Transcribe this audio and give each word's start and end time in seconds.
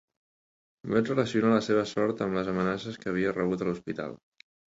Vaig 0.93 1.11
relacionar 1.11 1.51
la 1.51 1.59
seva 1.65 1.83
sort 1.91 2.25
amb 2.27 2.37
les 2.39 2.49
amenaces 2.55 2.99
que 3.03 3.13
havia 3.13 3.35
rebut 3.39 3.67
a 3.67 3.71
l’hospital. 3.71 4.17